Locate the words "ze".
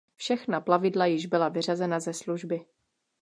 1.99-2.13